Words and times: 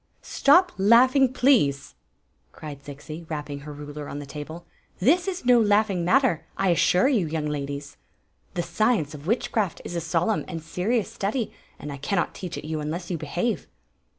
"Stop 0.39 0.71
laughing, 0.79 1.31
please!" 1.31 1.93
cried 2.53 2.81
Zixi, 2.83 3.29
rapping 3.29 3.59
her 3.59 3.71
ruler 3.71 4.09
on 4.09 4.17
the 4.17 4.25
table. 4.25 4.65
"This 4.97 5.27
is 5.27 5.45
no 5.45 5.61
laughing 5.61 6.03
matter, 6.03 6.43
I 6.57 6.69
assure 6.69 7.07
you, 7.07 7.27
young 7.27 7.45
ladies. 7.45 7.97
The 8.55 8.63
science 8.63 9.13
of 9.13 9.27
witchcraft 9.27 9.79
is 9.85 9.95
a 9.95 10.01
solemn 10.01 10.43
and 10.47 10.59
serious 10.63 11.13
study, 11.13 11.53
and 11.77 11.93
I 11.93 11.97
cannot 11.97 12.33
teach 12.33 12.57
it 12.57 12.65
you 12.65 12.79
unless 12.79 13.11
you 13.11 13.17
behave." 13.19 13.67